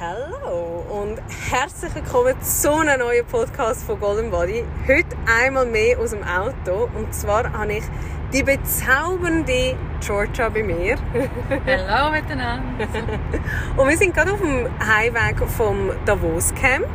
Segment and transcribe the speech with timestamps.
[0.00, 1.18] Hallo und
[1.50, 4.62] herzlich willkommen zu einem neuen Podcast von Golden Body.
[4.86, 7.82] Heute einmal mehr aus dem Auto und zwar habe ich
[8.32, 10.94] die bezaubernde Georgia bei mir.
[11.66, 12.86] Hallo miteinander.
[13.76, 16.86] und wir sind gerade auf dem Heimweg vom Davos Camp,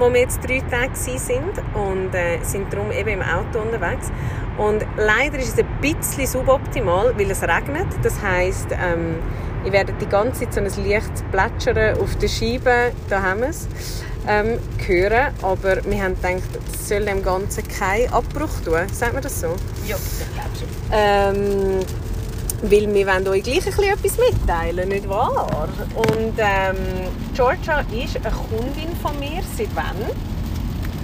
[0.00, 4.10] wo wir jetzt drei Tage sind und äh, sind darum eben im Auto unterwegs.
[4.58, 7.86] Und leider ist es ein bisschen suboptimal, weil es regnet.
[8.02, 9.18] Das heisst, ähm,
[9.64, 13.48] ich werde die ganze Zeit so ein leichtes Plätschern auf der Scheibe, da haben wir
[13.48, 13.68] es,
[14.28, 15.32] ähm, hören.
[15.42, 18.88] Aber wir haben gedacht, das soll dem Ganzen keinen Abbruch tun.
[18.92, 19.48] Sagt man das so?
[19.86, 20.68] Ja, ich glaube schon.
[20.92, 21.80] Ähm,
[22.62, 25.68] weil wir wollen euch gleich ein bisschen etwas mitteilen, nicht wahr?
[25.94, 26.76] Und ähm,
[27.34, 29.42] Georgia ist eine Kundin von mir.
[29.56, 29.96] Seit wann?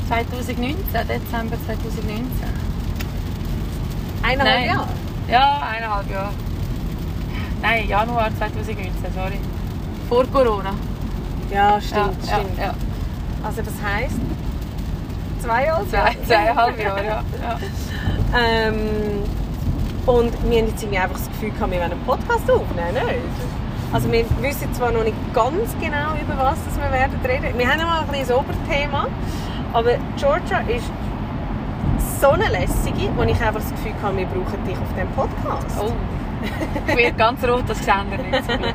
[0.09, 2.27] 2019, Dezember 2019.
[4.23, 4.67] Eineinhalb Nein.
[4.67, 4.89] Jahre?
[5.29, 6.33] Ja, eineinhalb Jahre.
[7.63, 9.39] Nein, Januar 2019, sorry.
[10.09, 10.73] Vor Corona.
[11.51, 12.59] Ja, stimmt, ja, stimmt.
[12.59, 12.75] Ja, ja.
[13.43, 14.21] Also das heisst,
[15.41, 15.89] zwei Jahre?
[15.89, 17.23] Zwei, zweieinhalb Jahre, ja.
[18.37, 18.75] Ähm,
[20.07, 23.21] und wir haben jetzt irgendwie einfach das Gefühl, gehabt, wir wollen einen Podcast aufnehmen, nicht?
[23.93, 27.59] Also wir wissen zwar noch nicht ganz genau, über was das wir werden reden.
[27.59, 29.09] Wir haben mal ein das Oberthema,
[29.73, 30.87] aber Georgia ist
[32.21, 35.77] so eine lässige, wo ich einfach das Gefühl habe, wir brauchen dich auf diesem Podcast.
[35.81, 35.93] Oh.
[36.87, 38.75] Ich werde ganz rot, das sehen wir nicht zum Glück.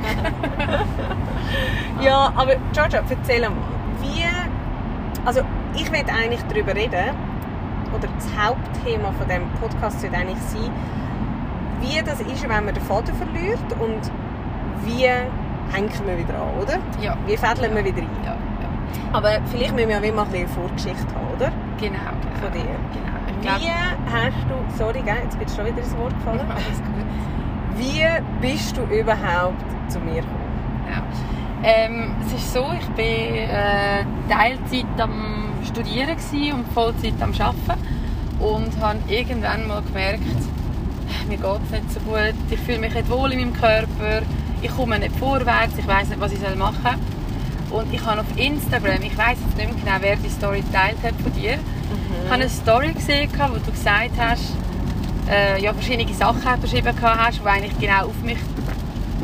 [2.02, 3.52] Ja, aber Georgia, erzähl mal,
[4.02, 4.26] wie...
[5.26, 5.42] Also
[5.76, 7.16] ich will eigentlich darüber reden,
[7.96, 10.72] oder das Hauptthema von dem Podcast sollte eigentlich sein,
[11.82, 14.12] wie das ist, wenn man den Faden verliert und
[14.86, 16.78] wie hängen wir wieder an, oder?
[17.02, 17.18] Ja.
[17.26, 18.10] Wie fädeln wir wieder rein?
[18.24, 18.70] Ja, ja.
[19.14, 21.52] Aber vielleicht müssen wir ja ein bisschen eine Vorgeschichte haben, oder?
[21.80, 22.36] Genau, genau.
[22.42, 22.66] Von dir.
[22.94, 23.60] Genau.
[23.60, 23.72] Wie
[24.12, 24.78] hast du...
[24.78, 26.40] Sorry, jetzt bist du schon wieder ins Wort gefallen.
[26.50, 27.06] alles gut.
[27.78, 28.04] Wie
[28.42, 30.86] bist du überhaupt zu mir gekommen?
[30.90, 31.04] Ja.
[31.64, 36.16] Ähm, es ist so, ich war äh, Teilzeit am Studieren
[36.54, 37.82] und Vollzeit am Arbeiten
[38.40, 40.22] und habe irgendwann mal gemerkt,
[41.28, 44.22] mir geht es nicht so gut, ich fühle mich nicht wohl in meinem Körper,
[44.62, 47.80] ich komme nicht vorwärts, ich weiß nicht, was ich machen soll.
[47.80, 50.98] Und ich habe auf Instagram, ich weiß jetzt nicht mehr genau, wer die Story geteilt
[51.04, 54.54] hat von dir, ich habe eine Story gesehen, wo du gesagt hast,
[55.30, 58.38] äh, ja, verschiedene Sachen beschrieben hast, die eigentlich genau auf mich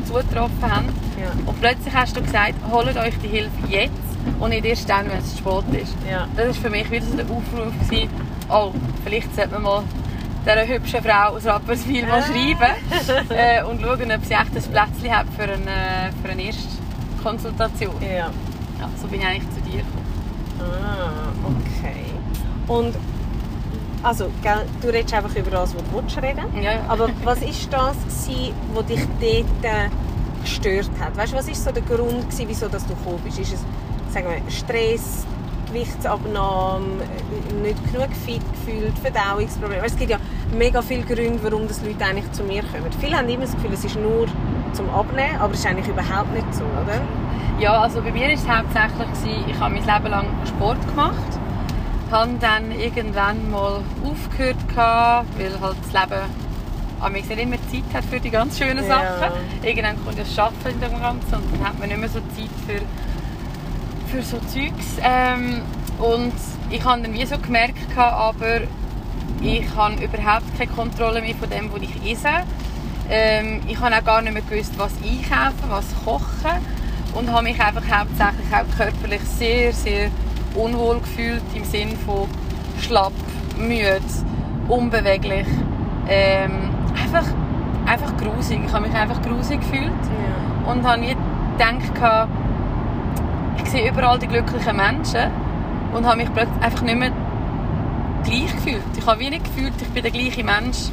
[0.06, 0.90] zugetroffen haben.
[1.20, 1.32] Ja.
[1.46, 3.92] Und plötzlich hast du gesagt, holt euch die Hilfe jetzt
[4.40, 5.96] und nicht erst dann, wenn es zu spät ist.
[6.10, 6.28] Ja.
[6.36, 8.10] Das war für mich wieder so der Aufruf, gewesen,
[8.50, 8.72] oh,
[9.04, 9.84] vielleicht sollte man mal
[10.46, 15.16] dieser hübschen Frau aus Rapperswil mal schreiben äh, und schauen, ob sie echt ein Plätzchen
[15.16, 16.64] hat für eine, für eine erste
[17.22, 17.96] Konsultation.
[18.02, 18.32] Ja.
[18.80, 20.12] Ja, so bin ich eigentlich zu dir gekommen.
[20.60, 22.06] Ah, okay.
[22.68, 22.96] Und
[24.04, 26.72] also, gell, du redest einfach über das, was du willst reden Ja.
[26.88, 27.96] Aber was war das,
[28.74, 29.90] was dich dort äh,
[30.42, 31.16] gestört hat?
[31.16, 33.40] Weißt du, was war so der Grund, gewesen, wieso dass du gekommen bist?
[33.40, 33.66] Ist es
[34.12, 35.26] sagen wir, Stress,
[35.68, 39.84] Gewichtsabnahme, äh, nicht genug fit gefühlt, Verdauungsprobleme?
[39.84, 40.18] Weißt, Es gibt ja
[40.58, 42.92] mega viele Gründe, warum das Leute eigentlich zu mir kommen.
[43.00, 44.28] Viele haben immer das Gefühl, es ist nur
[44.74, 47.02] zum Abnehmen, aber es ist eigentlich überhaupt nicht so, oder?
[47.60, 51.40] Ja, also bei mir war es hauptsächlich, ich habe mein Leben lang Sport gemacht.
[52.12, 56.22] Habe dann irgendwann mal aufgehört, gehabt, weil halt das Leben
[57.00, 59.18] an nicht immer Zeit hat für die ganz schönen Ja.
[59.18, 59.32] Sachen.
[59.64, 62.52] Irgendwann kommt das Arbeiten in dem Ganzen und dann hat man nicht mehr so Zeit
[62.68, 64.98] für, für so Zeugs.
[65.02, 65.62] Ähm,
[66.00, 66.34] und
[66.70, 68.62] ich habe dann wie so gemerkt, aber
[69.42, 72.28] ich habe überhaupt keine Kontrolle mehr von dem, was ich esse.
[73.10, 76.62] Ähm, ich habe auch gar nicht mehr gewusst, was einkaufen, was kochen
[77.14, 80.12] und habe mich einfach hauptsächlich auch körperlich sehr, sehr
[80.56, 82.28] unwohl gefühlt im Sinne von
[82.80, 83.14] schlapp,
[83.58, 84.02] müde,
[84.68, 85.48] unbeweglich,
[86.08, 86.70] ähm,
[87.02, 87.28] einfach,
[87.86, 88.62] einfach grusig.
[88.66, 89.92] Ich habe mich einfach grusig gefühlt
[90.68, 91.16] und habe nie
[91.58, 92.28] gedacht,
[93.64, 95.30] ich sehe überall die glücklichen Menschen
[95.94, 97.12] und habe mich plötzlich einfach nicht mehr
[98.24, 98.84] gleich gefühlt.
[98.98, 100.90] Ich habe wie nicht gefühlt, ich bin der gleiche Mensch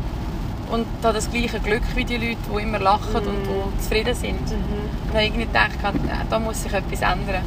[0.71, 4.41] und habe das gleiche Glück wie die Leute, die immer lachen und die zufrieden sind.
[5.07, 5.79] Und habe irgendwie gedacht,
[6.29, 7.43] da muss sich etwas ändern.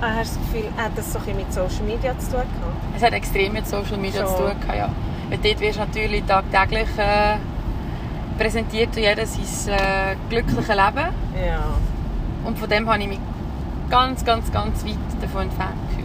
[0.00, 2.40] Ah, hast du das Gefühl, hat das so ein bisschen mit Social Media zu tun
[2.40, 2.96] gehabt?
[2.96, 4.36] Es hat extrem mit Social Media Schon.
[4.36, 4.88] zu tun gehabt, ja.
[5.30, 7.36] Weil dort wirst du natürlich tagtäglich äh,
[8.38, 11.08] präsentiert ja jeder sein äh, glückliches Leben.
[11.46, 11.64] Ja.
[12.44, 13.20] Und von dem habe ich mich
[13.88, 16.04] ganz, ganz, ganz weit davon entfernt gefühlt.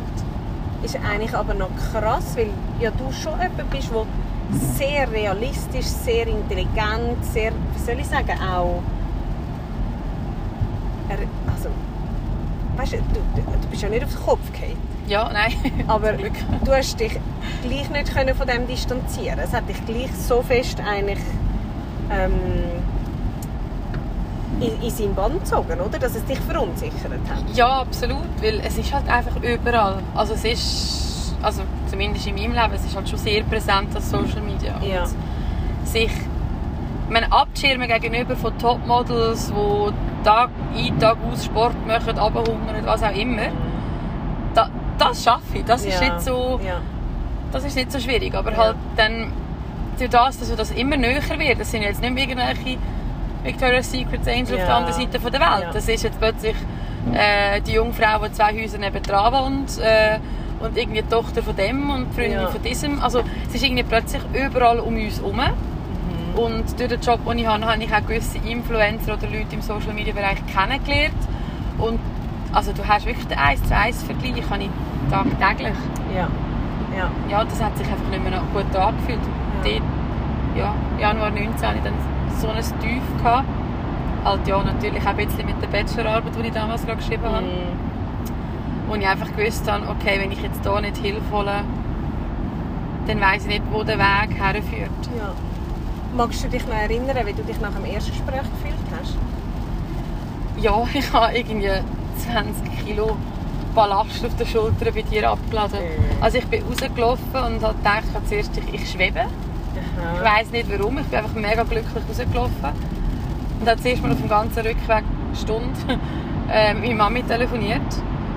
[0.83, 4.05] Ist eigentlich aber noch krass, weil ja du schon jemand bist, der
[4.75, 8.81] sehr realistisch, sehr intelligent, sehr, wie soll ich sagen, auch
[12.79, 14.77] weißt du, du, bist ja nicht auf den Kopf gefallen.
[15.07, 15.53] Ja, nein.
[15.87, 16.13] Aber
[16.65, 17.19] du hast dich
[17.63, 19.39] gleich nicht können von dem distanzieren.
[19.39, 21.19] Es hat dich gleich so fest eigentlich
[22.11, 22.31] ähm,
[24.61, 25.99] in, in seinen Bann gezogen, oder?
[25.99, 27.55] Dass es dich verunsichert hat.
[27.55, 29.97] Ja, absolut, weil es ist halt einfach überall.
[30.15, 34.09] Also es ist, also zumindest in meinem Leben, es ist halt schon sehr präsent als
[34.09, 34.75] Social Media.
[34.77, 35.05] Und Ja.
[35.85, 36.11] sich
[37.09, 43.15] man abschirmen gegenüber von Topmodels, die Tag ein, Tag aus Sport machen, runterhungern, was auch
[43.15, 43.47] immer.
[44.53, 45.65] Da, das schaffe ich.
[45.65, 46.13] Das ist, Ja.
[46.13, 46.81] nicht so, Ja.
[47.51, 48.33] das ist nicht so schwierig.
[48.35, 48.57] Aber Ja.
[48.57, 49.31] halt dann
[49.97, 52.77] durch das, dass das immer näher wird, das sind jetzt nicht mehr irgendwelche
[53.43, 55.67] Victoria's Secret Angel auf der anderen Seite von der Welt.
[55.73, 56.55] Das ist jetzt plötzlich
[57.13, 60.19] äh, die Jungfrau, die zwei Häuser nebenan wohnt äh,
[60.59, 62.47] und irgendwie die Tochter von dem und die Freundin Ja.
[62.47, 63.01] von diesem.
[63.01, 65.39] Also es ist irgendwie plötzlich überall um uns herum.
[66.33, 66.39] Mhm.
[66.39, 69.61] Und durch den Job, den ich habe, habe ich auch gewisse Influencer oder Leute im
[69.61, 71.13] Social Media Bereich kennengelernt.
[71.77, 71.99] Und
[72.51, 74.69] also du hast wirklich den 1 zu 1 Vergleich, habe ich
[75.09, 75.75] tagtäglich.
[76.15, 76.27] Ja.
[76.97, 77.11] Ja.
[77.29, 79.19] Ja, das hat sich einfach nicht mehr gut angefühlt.
[79.63, 79.71] Ja.
[79.71, 79.83] Dort,
[80.57, 81.93] ja, Januar 19 hatte ich dann
[82.41, 83.03] so ein Tief.
[83.21, 83.45] Gehabt.
[84.23, 87.45] Halt ja, natürlich auch ein bisschen mit der Bachelorarbeit, die ich damals gerade geschrieben habe.
[87.45, 88.87] Mhm.
[88.87, 91.61] Wo ich einfach gewusst habe, okay, wenn ich jetzt hier nicht Hilfe hole,
[93.07, 94.89] dann weiss ich nicht, wo der Weg herführt.
[95.17, 95.31] Ja.
[96.19, 99.15] Magst du dich noch erinnern, wie du dich nach dem ersten Gespräch gefühlt hast?
[100.61, 101.71] Ja, ich habe irgendwie
[102.17, 103.15] 20 Kilo
[103.73, 105.79] Ballast auf den Schultern bei dir abgeladen.
[105.79, 106.21] Mhm.
[106.21, 109.27] Also ich bin rausgelaufen und habe gedacht, zuerst ich, ich schwebe.
[110.17, 112.69] Ich weiß nicht warum, ich bin einfach mega glücklich rausgelaufen.
[113.61, 115.99] Und habe zuerst mal auf dem ganzen Rückweg eine Stunde
[116.51, 117.79] äh, mit Mami telefoniert.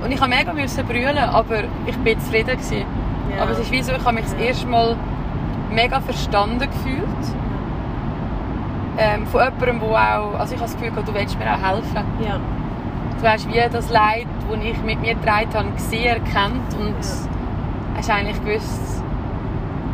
[0.05, 2.57] Und ich musste mega müssen brüllen, aber ich bin zufrieden.
[2.57, 2.85] Gewesen.
[3.35, 3.43] Ja.
[3.43, 4.97] Aber es ist wie so, ich habe mich das erste Mal
[5.73, 7.42] mega verstanden gefühlt.
[8.99, 9.89] Ähm, von jemandem, der
[10.21, 12.05] auch, also ich habe das Gefühl, du willst mir auch helfen.
[12.25, 12.39] Ja.
[13.21, 16.95] Du hast wie das Leid, das ich mit mir getragen habe, gesehen, erkannt und
[17.97, 19.03] hast eigentlich gewusst,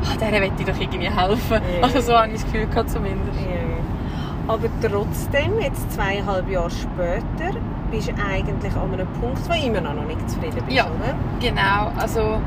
[0.04, 1.60] ah, der will ich doch irgendwie helfen.
[1.78, 1.82] Ja.
[1.82, 3.38] Also so habe ich das Gefühl gehabt, zumindest.
[3.40, 4.52] Ja.
[4.52, 7.58] Aber trotzdem, jetzt zweieinhalb Jahre später,
[7.90, 10.84] bist du eigentlich an einem Punkt, wo du immer noch nicht zufrieden bist, Ja.
[10.84, 11.14] oder?
[11.38, 12.40] Genau, also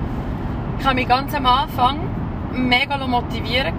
[0.80, 2.00] ich habe mich ganz am Anfang
[2.52, 3.74] mega motivieren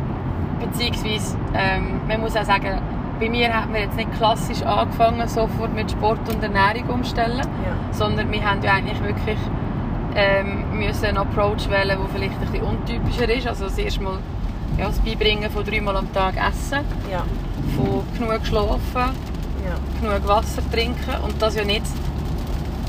[0.62, 2.80] beziehungsweise ähm, man muss auch sagen,
[3.20, 7.92] bei mir hat man jetzt nicht klassisch angefangen, sofort mit Sport und Ernährung umstellen, Ja.
[7.92, 9.38] sondern wir haben ja eigentlich wirklich
[10.14, 13.46] ähm, müssen einen Approach wählen, der vielleicht ein bisschen untypischer ist.
[13.46, 14.18] Also das erste Mal
[14.78, 16.80] ja, das Beibringen von dreimal am Tag essen,
[17.10, 17.24] Ja.
[17.76, 18.80] von genug schlafen,
[19.64, 19.76] Ja.
[20.00, 21.82] genug Wasser trinken und das ja nicht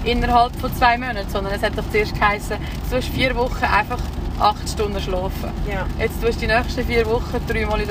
[0.04, 2.58] innerhalb von zwei Monaten, sondern es hat doch zuerst geheißen,
[2.90, 4.00] du hast vier Wochen einfach
[4.40, 5.52] acht Stunden schlafen.
[5.70, 5.86] Ja.
[6.00, 7.82] Jetzt tust du die nächsten vier Wochen dreimal,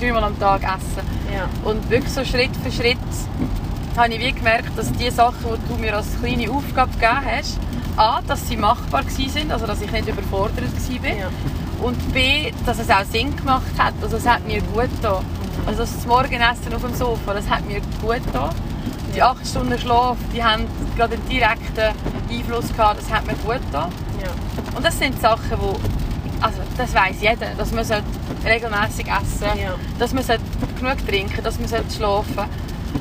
[0.00, 1.06] dreimal am Tag essen.
[1.32, 1.48] Ja.
[1.64, 2.98] Und wirklich so Schritt für Schritt
[3.96, 7.58] habe ich wie gemerkt, dass die Sachen, die du mir als kleine Aufgabe gegeben hast,
[7.96, 11.10] A, dass sie machbar waren, also dass ich nicht überfordert war.
[11.10, 11.28] Ja.
[11.82, 13.92] Und B, dass es auch Sinn gemacht hat.
[14.00, 15.24] Also es hat mir gut getan.
[15.66, 18.50] Also das Morgenessen auf dem Sofa, das hat mir gut getan.
[19.14, 20.66] Die acht Stunden Schlaf, die haben
[20.96, 21.94] gerade einen direkten
[22.30, 23.90] Einfluss gehabt, das hat mir gut getan.
[24.22, 24.30] Ja.
[24.74, 25.78] Und das sind Sachen, wo
[26.40, 27.84] also das weiß jeder, dass man
[28.44, 29.74] regelmäßig essen Ja.
[29.98, 30.24] dass man
[30.78, 32.44] genug trinken dass man sollte schlafen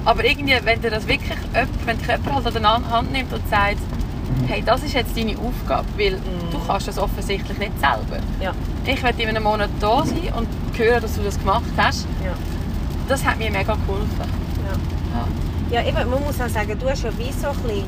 [0.05, 1.37] Aber irgendwie, wenn dir das wirklich
[1.85, 3.77] wenn der Körper halt an der Hand nimmt und sagt,
[4.47, 6.19] hey, das ist jetzt deine Aufgabe, weil
[6.51, 8.21] du kannst das offensichtlich nicht selber.
[8.39, 8.53] Ja.
[8.85, 10.47] Ich werde in einem Monat da sein und
[10.77, 12.05] hören, dass du das gemacht hast.
[12.23, 12.33] Ja.
[13.07, 14.07] Das hat mir mega geholfen.
[15.71, 15.81] Ja.
[15.81, 17.83] Ja, eben, man muss auch sagen, du hast ja wie so ein bisschen,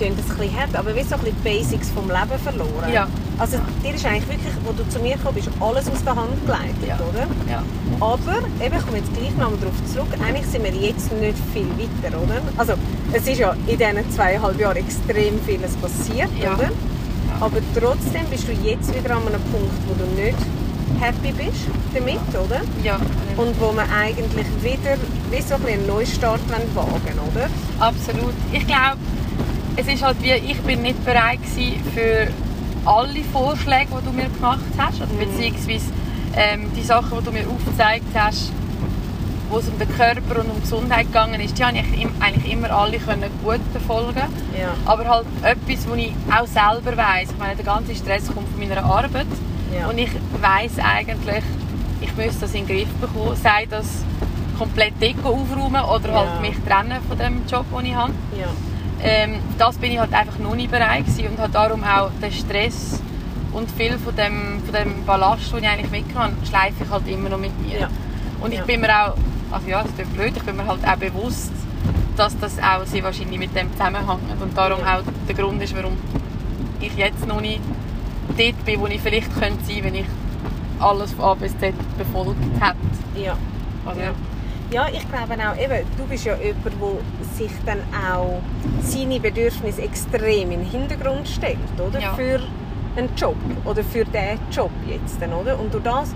[0.00, 2.90] klingt das ein bisschen hart, aber wie so ein bisschen die Basics vom Leben verloren.
[2.92, 3.06] Ja.
[3.38, 6.34] Also dir ist eigentlich wirklich, wo du zu mir gekommen bist, alles aus der Hand
[6.46, 6.96] geleitet, Ja.
[6.96, 7.26] oder?
[7.50, 7.62] Ja.
[8.00, 11.36] Aber, eben, ich komme jetzt gleich noch mal darauf zurück, eigentlich sind wir jetzt nicht
[11.52, 12.40] viel weiter, oder?
[12.56, 12.72] Also,
[13.12, 16.54] es ist ja in diesen zweieinhalb Jahren extrem vieles passiert, Ja.
[16.54, 16.70] oder?
[17.40, 20.36] Aber trotzdem bist du jetzt wieder an einem Punkt, wo du nicht
[20.98, 21.64] happy bist
[21.94, 22.60] damit, oder?
[22.82, 22.96] ja.
[23.36, 24.96] Und wo man eigentlich wieder
[25.30, 26.40] wie so ein einen Neustart
[26.74, 27.48] wagen oder?
[27.78, 28.34] Absolut.
[28.52, 28.98] Ich glaube,
[29.76, 31.38] es ist halt wie, ich bin nicht bereit
[31.94, 32.28] für
[32.84, 35.86] alle Vorschläge, die du mir gemacht hast, also beziehungsweise
[36.36, 38.52] ähm, die Sachen, die du mir aufgezeigt hast,
[39.50, 42.52] wo es um den Körper und um die Gesundheit gegangen ist, die habe ich eigentlich
[42.52, 44.22] immer alle können gut befolgen.
[44.58, 44.68] Ja.
[44.86, 47.30] Aber halt etwas, wo ich auch selber weiß.
[47.32, 49.26] Ich meine, der ganze Stress kommt von meiner Arbeit
[49.76, 49.88] Ja.
[49.88, 50.10] und ich
[50.40, 51.42] weiß eigentlich,
[52.00, 54.04] ich müsste das in den Griff bekommen, sei das
[54.56, 56.14] komplett Deko aufräumen oder Ja.
[56.20, 58.12] halt mich trennen von dem Job, den ich habe.
[59.02, 63.00] Ähm, das bin ich halt einfach noch nicht bereit und habe darum auch den Stress
[63.52, 67.08] und viel von dem, von dem Ballast, den ich eigentlich mit kann, schleife ich halt
[67.08, 67.80] immer noch mit mir.
[67.80, 67.88] Ja.
[68.40, 68.64] Und ich Ja.
[68.64, 69.14] bin mir auch,
[69.50, 71.52] also ja, das ist blöd, ich bin mir halt auch bewusst,
[72.16, 74.98] dass das auch sehr wahrscheinlich mit dem zusammenhängt und darum Ja.
[74.98, 75.96] auch der Grund ist, warum
[76.80, 77.60] ich jetzt noch nicht
[78.36, 80.06] dort bin, wo ich vielleicht könnte sein, wenn ich
[80.78, 82.76] alles von A bis Z befolgt hätte.
[83.22, 83.36] Ja.
[83.86, 84.10] Also, Ja.
[84.72, 88.40] Ja, ich glaube auch, eben, du bist ja jemand, der sich dann auch
[88.82, 92.00] seine Bedürfnisse extrem in den Hintergrund stellt, oder?
[92.00, 92.14] Ja.
[92.14, 92.40] Für
[92.96, 95.58] einen Job oder für diesen Job jetzt, dann, oder?
[95.58, 96.14] Und durch das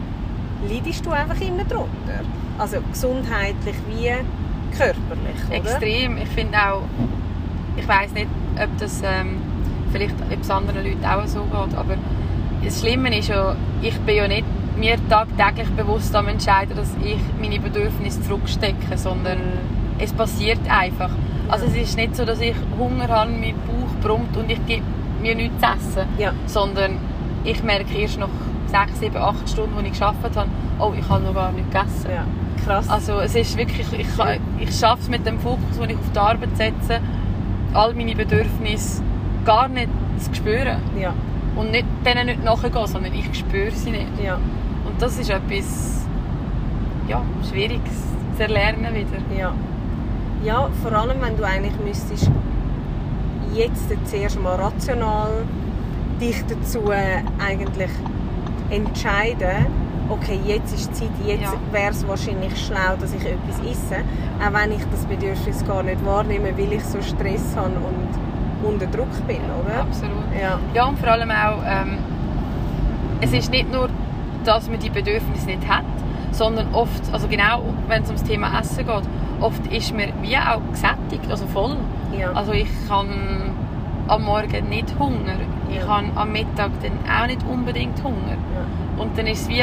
[0.68, 2.20] leidest du einfach immer drunter.
[2.58, 4.12] Also gesundheitlich wie
[4.76, 5.56] körperlich, oder?
[5.56, 6.18] Extrem.
[6.18, 6.82] Ich finde auch,
[7.76, 8.28] ich weiß nicht,
[8.62, 9.38] ob das ähm,
[9.90, 11.96] vielleicht ob es anderen Leuten auch so geht, aber
[12.64, 14.44] das Schlimme ist ja, ich bin ja nicht
[14.78, 19.38] mir tagtäglich bewusst am entscheiden, dass ich meine Bedürfnisse zurückstecke, sondern
[19.98, 21.10] es passiert einfach.
[21.48, 24.82] Also es ist nicht so, dass ich Hunger habe, mein Bauch brummt und ich gebe
[25.22, 26.32] mir nichts zu essen, Ja.
[26.46, 26.98] sondern
[27.44, 28.28] ich merke erst nach
[28.66, 30.48] sechs, sieben, acht Stunden, die ich gearbeitet habe,
[30.80, 32.10] oh, ich habe noch gar nicht gegessen.
[32.10, 32.24] Ja.
[32.64, 32.88] Krass.
[32.88, 34.08] Also es ist wirklich, ich,
[34.58, 37.00] ich schaffe es mit dem Fokus, den ich auf die Arbeit setze,
[37.74, 39.02] all meine Bedürfnisse
[39.44, 39.88] gar nicht
[40.18, 40.78] zu spüren.
[41.00, 41.12] ja.
[41.56, 44.08] Und nicht, denen nicht nachgehen, sondern ich spüre sie nicht.
[44.24, 44.38] Ja.
[44.94, 46.06] Und das ist etwas
[47.08, 47.20] ja,
[47.50, 47.92] Schwieriges
[48.36, 49.18] zu erlernen wieder.
[49.36, 49.52] Ja.
[50.44, 52.30] Ja, vor allem wenn du eigentlich müsstest
[53.54, 55.30] jetzt zuerst mal rational
[56.20, 57.90] dich dazu äh, eigentlich
[58.70, 59.66] entscheiden,
[60.08, 61.58] okay, jetzt ist die Zeit, jetzt Ja.
[61.72, 63.96] wäre es wahrscheinlich schlau, dass ich etwas esse,
[64.40, 68.86] auch wenn ich das Bedürfnis gar nicht wahrnehme, weil ich so Stress habe und unter
[68.86, 69.80] Druck bin, oder?
[69.80, 70.12] Absolut.
[70.40, 70.58] Ja.
[70.72, 71.98] Ja, und vor allem auch, ähm,
[73.20, 73.88] es ist nicht nur,
[74.44, 75.84] dass man die Bedürfnisse nicht hat,
[76.32, 79.02] sondern oft, also genau wenn es ums Thema Essen geht,
[79.40, 81.76] oft ist man wie auch gesättigt, also voll.
[82.18, 82.32] Ja.
[82.32, 83.08] Also ich habe
[84.08, 85.36] am Morgen nicht Hunger,
[85.70, 85.88] ich Ja.
[85.88, 88.32] habe am Mittag dann auch nicht unbedingt Hunger.
[88.32, 89.02] ja.
[89.02, 89.62] Und dann ist es wie,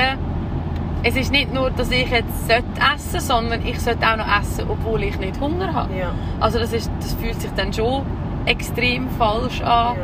[1.03, 2.63] es ist nicht nur, dass ich jetzt sollte
[2.95, 5.95] essen sondern ich sollte auch noch essen, obwohl ich nicht Hunger habe.
[5.97, 6.11] Ja.
[6.39, 8.03] Also das, ist, das fühlt sich dann schon
[8.45, 9.95] extrem falsch an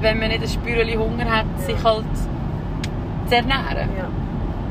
[0.00, 2.04] wenn man nicht ein Spürchen Hunger hat, sich halt
[3.28, 3.88] zu ernähren.
[3.96, 4.04] Ja.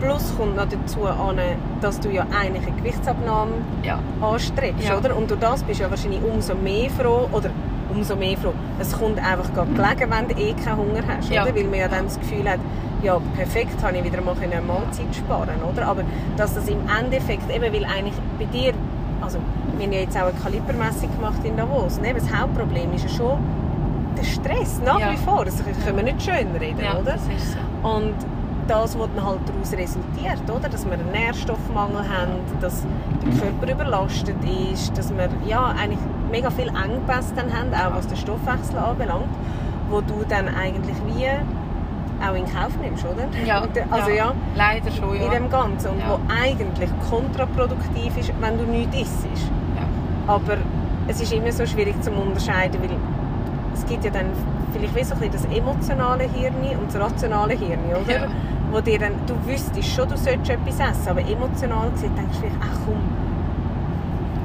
[0.02, 1.38] Plus kommt noch dazu an,
[1.82, 3.52] dass du ja eigentlich eine Gewichtsabnahme
[3.84, 4.00] Ja.
[4.22, 4.98] anstrebst, Ja.
[4.98, 5.16] oder?
[5.16, 7.50] Und durch das bist du ja wahrscheinlich umso mehr froh, oder
[7.94, 11.44] umso mehr froh, es kommt einfach gerade gelegen, wenn du eh keinen Hunger hast, Ja.
[11.44, 11.56] oder?
[11.56, 12.60] Weil man ja dann das Gefühl hat,
[13.02, 15.88] ja, perfekt, habe ich wieder mal eine Mahlzeit sparen, oder?
[15.88, 16.02] Aber
[16.38, 18.74] dass das im Endeffekt, eben weil eigentlich bei dir,
[19.22, 19.38] also
[19.78, 22.14] wir haben ja jetzt auch eine Kalibermessung gemacht in Davos, ne?
[22.14, 23.38] Das Hauptproblem ist ja schon
[24.18, 25.12] der Stress, nach Ja.
[25.12, 25.56] wie vor, das
[25.86, 27.18] können wir nicht schön reden, ja, oder?
[27.18, 27.88] so.
[27.88, 28.14] Und
[28.68, 30.70] das, was dann halt daraus resultiert, oder?
[30.70, 32.84] dass wir einen Nährstoffmangel haben, dass
[33.26, 34.36] der Körper überlastet
[34.72, 36.00] ist, dass wir ja, eigentlich
[36.32, 39.30] mega viel Engpässe dann haben, auch was den Stoffwechsel anbelangt,
[39.90, 41.28] wo du dann eigentlich wie
[42.26, 43.28] auch in Kauf nimmst, oder?
[43.46, 45.26] Ja, äh, also ja, leider schon, ja.
[45.26, 45.90] in dem Ganzen.
[45.92, 46.12] Und Ja.
[46.12, 49.28] wo eigentlich kontraproduktiv ist, wenn du nichts isst.
[49.76, 50.34] ja.
[50.34, 50.58] Aber
[51.08, 52.92] es ist immer so schwierig zu unterscheiden, weil
[53.74, 54.28] es gibt ja dann
[54.74, 58.14] vielleicht wie so ein bisschen das emotionale Hirn und das rationale Hirn, oder?
[58.14, 58.28] Ja.
[58.72, 62.40] Wo dir dann, du wüsstest schon, du solltest etwas essen, aber emotional gesehen denkst du
[62.42, 62.98] vielleicht, ach komm,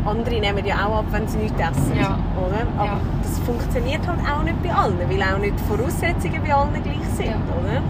[0.06, 2.18] andere nehmen ja auch ab, wenn sie nichts essen, Ja.
[2.36, 2.62] oder?
[2.76, 3.00] Aber Ja.
[3.22, 7.08] das funktioniert halt auch nicht bei allen, weil auch nicht die Voraussetzungen bei allen gleich
[7.14, 7.82] sind, oder?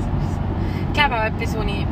[0.88, 1.87] Ich glaube auch etwas, wo ich,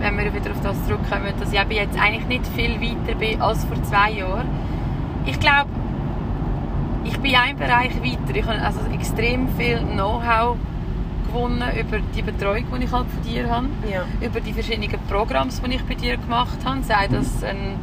[0.00, 3.64] wenn wir wieder auf das zurückkommen, dass ich jetzt eigentlich nicht viel weiter bin als
[3.64, 4.46] vor zwei Jahren.
[5.26, 5.68] Ich glaube,
[7.26, 8.34] bin in einem Bereich weiter.
[8.34, 10.56] Ich habe also extrem viel Know-how
[11.26, 13.66] gewonnen über die Betreuung, die ich halt von dir habe.
[13.90, 14.04] Ja.
[14.20, 16.82] über die verschiedenen Programme, die ich bei dir gemacht habe.
[16.82, 17.74] Sei das ein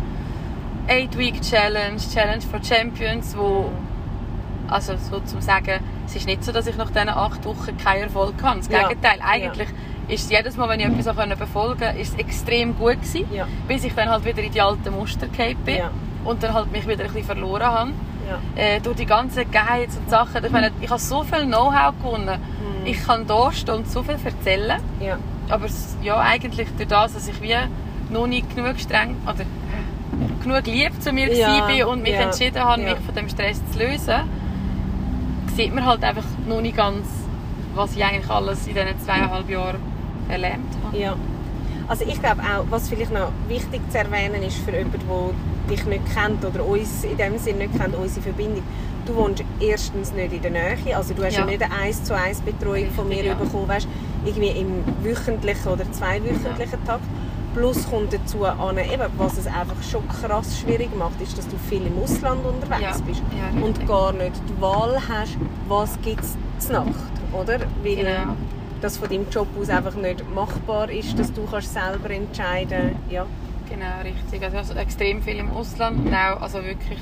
[0.88, 3.69] 8-Week-Challenge, Challenge for Champions, wo,
[4.69, 8.03] also so zum sagen, es ist nicht so, dass ich nach diesen acht Wochen keinen
[8.03, 8.59] Erfolg habe.
[8.59, 8.88] Das Ja.
[8.88, 9.69] Gegenteil, eigentlich
[10.07, 13.47] ist jedes Mal, wenn ich etwas auch befolgen konnte, ist es extrem gut gewesen, Ja.
[13.67, 15.91] bis ich dann halt wieder in die alten Muster gefallen bin Ja.
[16.25, 17.91] und dann halt mich wieder ein bisschen verloren habe.
[18.27, 18.61] Ja.
[18.61, 20.43] Äh, durch die ganzen Guides und Sachen.
[20.43, 22.39] Ich meine, ich habe so viel Know-how gewonnen.
[22.39, 22.85] Mhm.
[22.85, 24.79] Ich kann da stehen und so viel erzählen.
[24.99, 25.17] Ja.
[25.49, 25.67] Aber
[26.01, 27.55] ja, eigentlich durch das, dass ich wie
[28.09, 29.45] noch nicht genug streng oder
[30.41, 33.61] genug lieb zu mir Ja, war und mich ja, entschieden habe, mich von dem Stress
[33.71, 34.21] zu lösen,
[35.55, 37.07] sieht man halt einfach noch nicht ganz,
[37.75, 39.77] was ich eigentlich alles in diesen zweieinhalb Jahren
[40.29, 40.97] erlernt habe.
[41.83, 41.89] Ja.
[41.89, 45.85] Also ich glaube auch, was vielleicht noch wichtig zu erwähnen ist für jemanden, der dich
[45.85, 48.63] nicht kennt oder uns in dem Sinne nicht kennt, unsere Verbindung.
[49.05, 51.45] Du wohnst erstens nicht in der Nähe, also du hast ja, Ja.
[51.45, 53.33] nicht eine 1 zu 1 Betreuung von mir ja.
[53.33, 53.87] bekommen, weißt,
[54.25, 57.03] irgendwie im wöchentlichen oder zweiwöchentlichen Takt.
[57.53, 61.55] Plus kommt dazu an, eben, was es einfach schon krass schwierig macht, ist, dass du
[61.69, 63.05] viel im Ausland unterwegs Ja.
[63.05, 65.37] bist Ja, und gar nicht die Wahl hast,
[65.67, 66.87] was gibt es Nacht,
[67.33, 67.59] oder?
[67.83, 68.35] Weil Genau.
[68.83, 73.25] Das von deinem Job aus einfach nicht machbar ist, dass du kannst selber entscheiden ja.
[73.69, 74.43] Genau, richtig.
[74.55, 76.07] Also, extrem viel im Ausland.
[76.13, 76.99] auch, also wirklich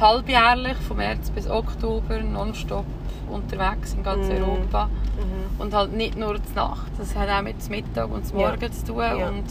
[0.00, 2.86] halbjährlich, von März bis Oktober, nonstop
[3.30, 4.32] unterwegs in ganz Mm.
[4.32, 4.86] Europa.
[4.86, 5.60] Mhm.
[5.60, 8.48] Und halt nicht nur zur Nacht, das hat auch mit dem Mittag und dem Ja.
[8.50, 8.96] Morgen zu tun.
[8.98, 9.28] Ja.
[9.28, 9.44] Und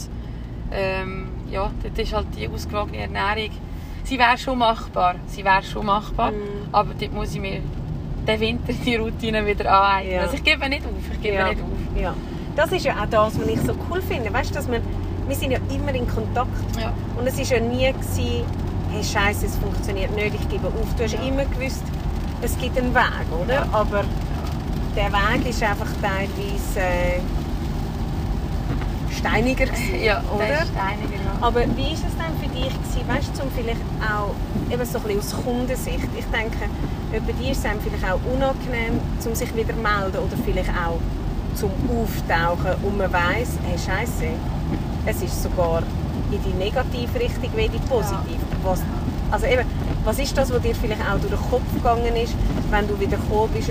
[0.72, 3.50] ähm, ja, dort ist halt die ausgewogene Ernährung,
[4.02, 6.34] sie wäre schon machbar, sie wäre schon machbar, Mm.
[6.72, 7.60] aber dort muss ich mir
[8.26, 10.14] den Winter die Routine wieder aneignen.
[10.14, 10.20] Ja.
[10.22, 11.48] Also ich gebe nicht auf, ich gebe ja.
[11.48, 12.00] nicht auf.
[12.00, 12.14] Ja.
[12.56, 14.32] Das ist ja auch das, was ich so cool finde.
[14.32, 14.80] Weißt dass wir,
[15.26, 16.48] wir sind ja immer in Kontakt.
[16.80, 16.92] Ja.
[17.18, 18.44] Und es war ja nie, gewesen,
[18.92, 20.94] hey Scheiße, es funktioniert nicht, ich gebe auf.
[20.96, 21.20] Du hast Ja.
[21.22, 21.82] immer gewusst,
[22.42, 23.54] es gibt einen Weg, oder?
[23.54, 23.66] Ja.
[23.72, 24.04] Aber
[24.94, 27.20] der Weg ist einfach teilweise äh,
[29.18, 30.46] steiniger gewesen, Ja, oder?
[30.48, 31.32] das ist einiger, ja.
[31.40, 34.34] Aber wie ist es dann für dich gewesen, weißt du, zum vielleicht auch
[34.72, 36.08] eben so ein bisschen aus Kundensicht?
[36.16, 36.58] Ich denke,
[37.20, 40.70] bei dir ist es einem vielleicht auch unangenehm, um sich wieder zu melden oder vielleicht
[40.70, 40.98] auch
[41.54, 44.26] zum Auftauchen und man weiss, hey Scheiße,
[45.06, 45.82] es ist sogar
[46.32, 48.42] in die negative Richtung wie in die positive.
[48.64, 48.80] Was,
[49.30, 49.62] also eben,
[50.04, 52.34] was ist das, was dir vielleicht auch durch den Kopf gegangen ist,
[52.70, 53.70] wenn du wieder gekommen bist,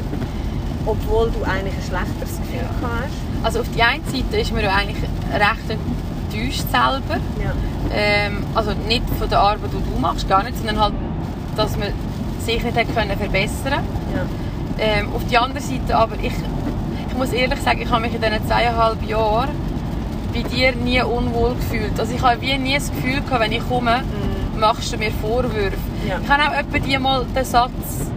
[0.86, 2.88] obwohl du eigentlich ein schlechteres Gefühl Ja.
[2.88, 3.46] hast?
[3.46, 5.80] Also auf die einen Seite ist man ja eigentlich recht
[6.32, 7.20] enttäuscht selber.
[7.44, 7.52] Ja.
[7.92, 10.94] Ähm, also nicht von der Arbeit, die du machst, gar nicht, sondern halt,
[11.58, 11.90] dass man
[12.44, 13.84] sich nicht hat können verbessern
[14.16, 14.26] Ja.
[14.80, 16.34] ähm, Auf die andere Seite aber, ich,
[17.10, 19.50] ich muss ehrlich sagen, ich habe mich in diesen zweieinhalb Jahren
[20.34, 22.00] bei dir nie unwohl gefühlt.
[22.00, 24.02] Also ich habe wie nie das Gefühl gehabt, wenn ich komme,
[24.60, 25.78] machst du mir Vorwürfe.
[26.08, 26.20] Ja.
[26.24, 28.12] Ich habe auch etwa die mal den Satz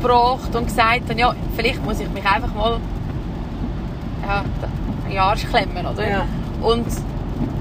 [0.00, 2.78] gebracht und gesagt, ja, vielleicht muss ich mich einfach mal
[4.26, 4.44] ja,
[5.10, 6.08] in Arsch klemmen, oder?
[6.08, 6.26] Ja.
[6.62, 6.86] Und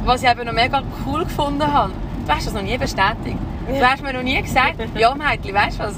[0.05, 1.91] was ich eben noch mega cool gefunden habe,
[2.27, 3.37] du hast das noch nie bestätigt.
[3.67, 5.93] Du hast mir noch nie gesagt, ja Mädchen, weißt du was,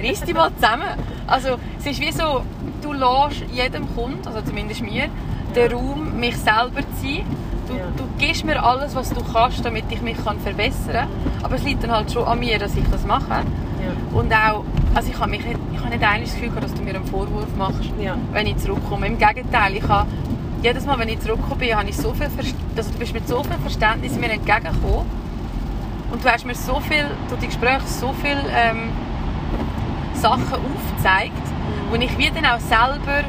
[0.00, 0.88] reiss dich mal zusammen.
[1.26, 2.42] Also es ist wie so,
[2.82, 5.08] du lässt jedem Kunden, also zumindest mir,
[5.54, 7.24] den Raum, mich selber zu sein.
[7.68, 11.08] Du, du gibst mir alles, was du kannst, damit ich mich kann verbessern kann.
[11.42, 13.30] Aber es liegt dann halt schon an mir, dass ich das mache.
[13.30, 14.18] Ja.
[14.18, 16.74] Und auch, also ich habe, mich, nicht- ich habe nicht einmal das Gefühl gehabt, dass
[16.74, 18.16] du mir einen Vorwurf machst, Ja.
[18.32, 19.06] wenn ich zurückkomme.
[19.06, 20.06] Im Gegenteil, ich habe,
[20.62, 23.26] jedes Mal, wenn ich zurückgekommen bin, habe ich so viel, Verst- also du bist mit
[23.26, 25.06] so viel Verständnis mir entgegengekommen.
[26.12, 28.90] Und du hast mir so viel, durch die Gespräche, so viel ähm,
[30.24, 31.42] Sachen aufgezeigt,
[31.90, 33.24] wo ich wie dann auch selber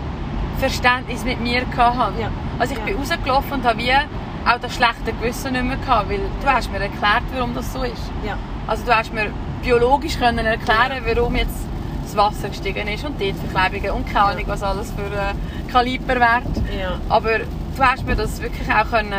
[0.59, 2.21] Verständnis mit mir hatte.
[2.21, 2.29] Ja.
[2.57, 2.85] Also ich Ja.
[2.85, 6.71] bin rausgelaufen und habe wie auch das schlechte Gewissen nicht mehr gehabt, weil du hast
[6.71, 8.09] mir erklärt, warum das so ist.
[8.25, 8.37] Ja.
[8.65, 9.27] Also du hast mir
[9.61, 11.65] biologisch können erklären, warum jetzt
[12.05, 16.43] das Wasser gestiegen ist und die Verklebungen und keine Ahnung, was alles für äh, Kaliberwert.
[16.79, 16.93] Ja.
[17.09, 19.13] Aber du hast mir das wirklich auch können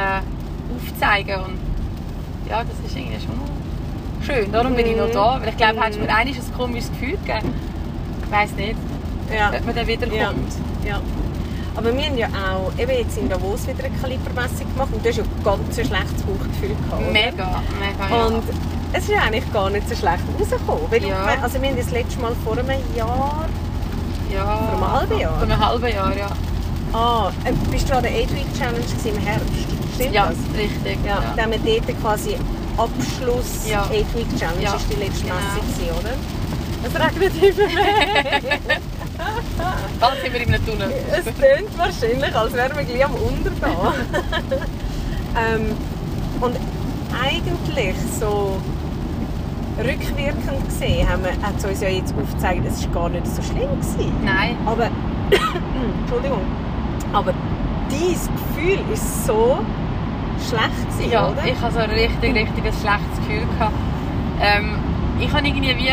[0.76, 1.58] aufzeigen und
[2.48, 3.36] ja, das ist irgendwie schon
[4.24, 4.50] schön.
[4.52, 5.12] Darum bin ich noch Mhm.
[5.12, 5.92] da, weil ich glaube, Mhm.
[5.92, 7.52] du mir eigentlich ein komisches Gefühl gegeben.
[8.26, 8.76] Ich weiss nicht,
[9.34, 9.50] Ja.
[9.56, 10.52] ob man dann wiederkommt.
[10.84, 10.90] Ja.
[10.90, 11.00] ja.
[11.76, 15.08] Aber wir haben ja auch eben jetzt in Davos wieder eine Kalibermessung gemacht und du
[15.10, 17.02] hast ja ganz ein schlechtes Bauchgefühl gehabt.
[17.02, 17.12] oder?
[17.12, 18.16] Mega, mega.
[18.16, 18.26] ja.
[18.26, 18.42] Und
[18.94, 20.84] es ist eigentlich gar nicht so schlecht rausgekommen.
[20.90, 21.34] Weil Ja.
[21.36, 23.44] du, also wir haben das letzte Mal vor einem Jahr...
[24.32, 25.34] ja, vor einem halben Jahr?
[25.34, 26.28] Vor einem halben Jahr, ja.
[26.94, 29.52] Ah, äh, bist du an der 8-Week Challenge gewesen im Herbst?
[29.96, 30.38] Stimmt ja, das?
[30.58, 30.98] richtig.
[31.04, 31.22] Ja.
[31.36, 32.36] Dann haben wir dort quasi
[32.78, 33.82] Abschluss Ja.
[33.82, 35.34] 8-Week Challenge Ja, ist die letzte genau.
[35.34, 36.14] Messung oder?
[36.86, 38.40] Es regnet immer mehr.
[40.00, 40.92] Bald sind wir in einem Tunnel.
[41.10, 43.76] Es klingt wahrscheinlich, als wären wir gleich am Untergehen.
[45.36, 45.72] ähm,
[46.40, 46.56] und
[47.22, 48.56] eigentlich so
[49.78, 53.42] rückwirkend gesehen haben wir, hat es uns ja jetzt aufgezeigt, es war gar nicht so
[53.42, 53.68] schlimm.
[53.80, 54.12] Gewesen.
[54.24, 54.56] Nein.
[54.64, 54.84] Aber,
[56.02, 56.42] Entschuldigung,
[57.12, 57.32] aber
[57.90, 59.58] dieses Gefühl ist so
[60.48, 61.44] schlecht gewesen, Ja, oder?
[61.46, 63.42] ich hatte so ein richtig, richtig ein schlechtes Gefühl.
[63.58, 63.74] Gehabt.
[64.40, 64.78] Ähm,
[65.18, 65.92] ich habe irgendwie wie...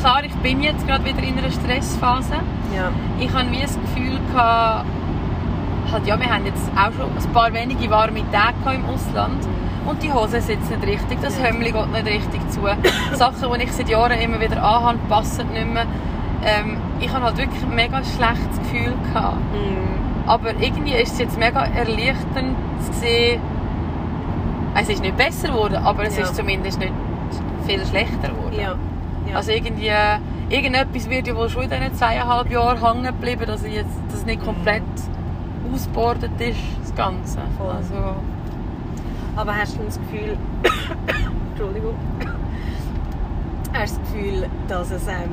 [0.00, 2.34] Klar, ich bin jetzt gerade wieder in einer Stressphase.
[2.74, 2.90] ja.
[3.18, 4.84] Ich habe wie das Gefühl gehabt,
[5.90, 9.46] halt, ja, wir haben jetzt auch schon ein paar wenige warme Tage im Ausland.
[9.86, 11.50] Und die Hose sitzt nicht richtig, das Ja.
[11.50, 12.60] Geht nicht richtig zu.
[13.16, 15.86] Sachen, die ich seit Jahren immer wieder anhabe, passen nicht mehr.
[16.44, 19.36] Ähm, ich habe halt wirklich ein mega schlechtes Gefühl gehabt.
[19.52, 20.28] Mm.
[20.28, 23.40] Aber irgendwie ist es jetzt mega erleichternd zu sehen,
[24.74, 26.24] es ist nicht besser geworden, aber es Ja.
[26.24, 26.92] ist zumindest nicht
[27.66, 28.56] viel schlechter geworden.
[28.60, 28.74] Ja.
[29.28, 29.36] Ja.
[29.36, 29.90] Also irgendwie,
[30.48, 34.42] irgendetwas wird ja wohl schon in diesen zweieinhalb Jahren hängen geblieben, dass jetzt das nicht
[34.44, 34.82] komplett
[35.72, 37.38] ausgebordet ist, das Ganze.
[37.58, 37.70] Voll.
[37.70, 37.94] Also,
[39.36, 40.36] Aber hast du das Gefühl,
[41.50, 41.94] Entschuldigung,
[43.72, 45.30] hast du das Gefühl, dass es ähm,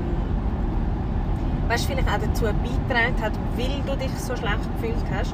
[1.68, 5.34] weißt, vielleicht auch dazu beigetragen hat, weil du dich so schlecht gefühlt hast,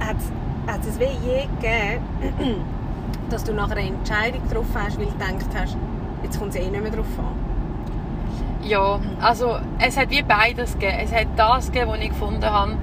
[0.00, 0.16] hat,
[0.66, 2.56] hat es wie je gegeben,
[3.30, 5.76] dass du nachher eine Entscheidung getroffen hast, weil du gedacht hast,
[6.22, 7.52] jetzt kommt es eh nicht mehr drauf an?
[8.62, 10.98] Ja, also es hat wie beides gegeben.
[11.04, 12.76] Es hat das gegeben, was ich gefunden habe,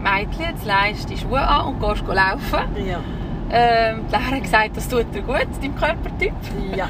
[0.00, 2.86] Mädchen, jetzt leist die Schuhe an und gehst laufen.
[2.86, 3.00] Ja.
[3.50, 6.34] Ähm, die Lehrer hat gesagt, das tut dir gut, deinem Körpertyp.
[6.76, 6.88] Ja.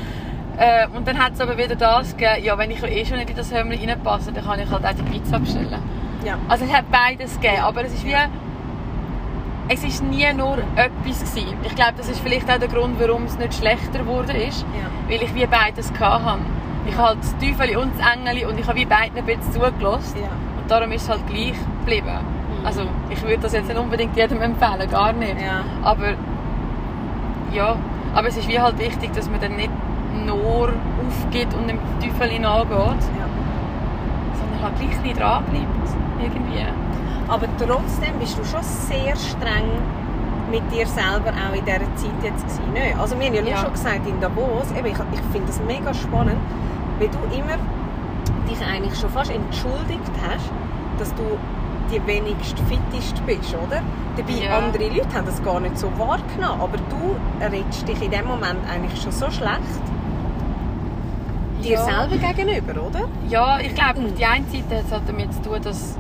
[0.58, 3.30] Äh, und dann hat es aber wieder das gegeben, ja, wenn ich eh schon nicht
[3.30, 5.82] in das Hömmchen reinpasse, dann kann ich halt auch die Pizza bestellen.
[6.24, 6.38] ja.
[6.48, 8.14] Also es hat beides gegeben, aber es ist wie...
[9.68, 11.54] Es ist nie nur etwas gewesen.
[11.64, 14.62] Ich glaube, das ist vielleicht auch der Grund, warum es nicht schlechter geworden ist.
[14.62, 14.86] Ja.
[15.08, 16.38] Weil ich wie beides hatte.
[16.88, 20.20] Ich habe das Teufel und das Engeli und ich habe wie beiden ein bisschen zugelassen.
[20.22, 20.28] Ja.
[20.60, 22.18] Und darum ist es halt gleich geblieben.
[22.64, 25.40] Also ich würde das jetzt nicht unbedingt jedem empfehlen, gar nicht.
[25.40, 25.64] Ja.
[25.82, 26.14] Aber
[27.52, 27.76] ja,
[28.14, 29.70] aber es ist wie halt wichtig, dass man dann nicht
[30.24, 30.72] nur
[31.06, 33.02] aufgibt und dem Teufel nachgeht,
[34.32, 36.22] sondern halt gleich dran bleibt.
[36.22, 36.66] Irgendwie.
[37.28, 39.68] Aber trotzdem bist du schon sehr streng
[40.50, 42.72] mit dir selber auch in dieser Zeit jetzt gewesen.
[42.72, 42.96] Nicht?
[42.98, 43.56] Also wir haben ja, Ja.
[43.58, 46.38] schon gesagt in Davos, eben, ich, ich finde das mega spannend,
[47.00, 47.56] weil du immer
[48.48, 50.50] dich eigentlich schon fast entschuldigt hast,
[50.98, 51.22] dass du
[51.92, 53.80] die wenigst fittest bist, oder?
[54.16, 54.58] Dabei Ja.
[54.58, 58.58] andere Leute haben das gar nicht so wahrgenommen, aber du redest dich in dem Moment
[58.72, 59.60] eigentlich schon so schlecht
[61.62, 61.84] dir Ja.
[61.84, 63.00] selber gegenüber, oder?
[63.28, 64.14] Ja, ich glaube, Mhm.
[64.16, 65.96] die eine Seite hat halt damit zu tun, dass,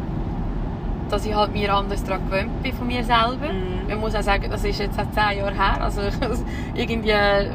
[1.10, 3.52] dass ich halt mir anders daran gewöhnt bin von mir selber.
[3.52, 3.88] Mhm.
[3.88, 5.80] Man muss auch sagen, das ist jetzt seit zehn Jahren her.
[5.80, 6.00] Also
[6.74, 7.12] irgendwie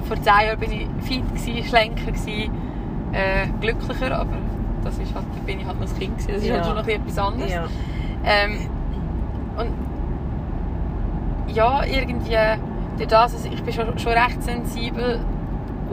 [0.07, 2.51] vor zehn Jahren bin ich fit, gewesen, schlanker, gewesen,
[3.11, 4.37] äh, glücklicher, aber
[4.83, 6.31] das ist halt, bin ich halt noch ein Kind gewesen.
[6.33, 6.55] Das ist Ja.
[6.55, 7.51] halt schon noch etwas anderes.
[7.51, 7.63] Ja.
[8.23, 8.57] Ähm,
[9.57, 9.71] und
[11.53, 12.37] ja, irgendwie
[12.97, 15.19] durch das, also ich bin schon, schon recht sensibel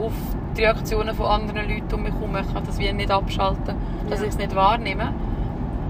[0.01, 0.13] auf
[0.55, 2.35] die Reaktionen von anderen Leuten um mich herum.
[2.37, 3.75] Ich kann das wie nicht abschalten,
[4.09, 4.25] dass Ja.
[4.25, 5.13] ich es nicht wahrnehme.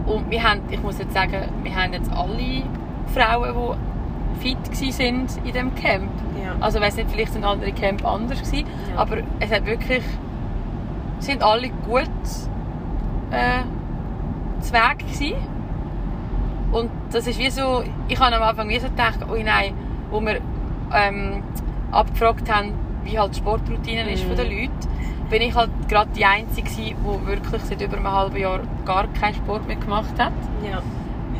[0.09, 2.63] Und wir haben, ich muss jetzt sagen, wir haben jetzt alle
[3.13, 3.77] Frauen,
[4.41, 4.57] die fit
[4.99, 6.09] waren in diesem Camp.
[6.43, 6.55] Ja.
[6.59, 9.01] Also weiss nicht, vielleicht sind andere Camp anders gewesen, Ja.
[9.01, 10.03] aber es hat wirklich,
[11.19, 12.09] sind alle gut
[13.31, 13.61] äh,
[14.61, 15.33] zu Weg gewesen.
[16.71, 19.73] Und das ist wie so, ich habe am Anfang wie so gedacht, oh nein,
[20.11, 20.39] wo wir
[20.93, 21.43] ähm,
[21.91, 24.71] abgefragt haben, wie halt die Sportroutine ist von den Leuten,
[25.29, 29.35] bin ich halt gerade die Einzige die wirklich seit über einem halben Jahr gar keinen
[29.35, 30.31] Sport mehr gemacht hat.
[30.69, 30.81] Ja.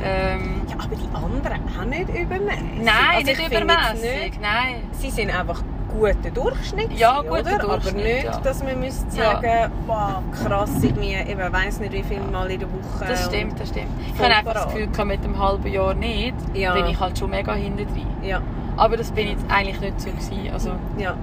[0.04, 2.62] Ähm, ja, aber die anderen auch nicht übermäßig.
[2.78, 4.76] nein, Also nicht ich übermäßig, nein.
[4.94, 7.54] Sie sind einfach guter Durchschnitt, Ja, guter oder?
[7.64, 8.40] aber Durchschnitt, nicht, ja.
[8.40, 9.42] dass man müsste Ja.
[9.42, 13.06] sagen, wow, krass, irgendwie, eben, weiss nicht wie viel Mal in der Woche.
[13.08, 13.88] Das stimmt, das stimmt.
[14.14, 14.74] Ich habe einfach das.
[14.74, 16.76] Gefühl, mit dem halben Jahr nicht, Ja.
[16.76, 18.08] bin ich halt schon mega hinten drin.
[18.22, 18.42] Ja,
[18.78, 20.50] Aber das bin ich eigentlich nicht so gewesen.
[20.54, 21.16] Also, ja.